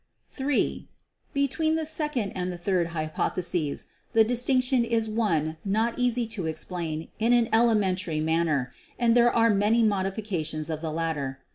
"(3) 0.29 0.87
Between 1.31 1.75
the 1.75 1.85
second 1.85 2.31
and 2.31 2.59
third 2.59 2.87
hypotheses 2.87 3.85
the 4.13 4.23
dis 4.23 4.43
tinction 4.43 4.83
is 4.83 5.07
one 5.07 5.57
not 5.63 5.99
easy 5.99 6.25
to 6.25 6.47
explain 6.47 7.09
in 7.19 7.33
an 7.33 7.47
elementary 7.53 8.19
man 8.19 8.47
ner, 8.47 8.73
and 8.97 9.15
there 9.15 9.31
are 9.31 9.51
many 9.53 9.83
modifications 9.83 10.71
of 10.71 10.81
the 10.81 10.91
latter. 10.91 11.39